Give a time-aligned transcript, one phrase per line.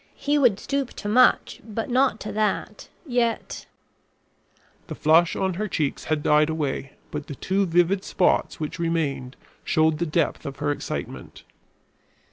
[0.15, 3.67] He would stoop to much, but not to that; yet"
[4.87, 9.35] The flush on her cheeks had died away, but the two vivid spots which remained
[9.63, 11.43] showed the depth of her excitement.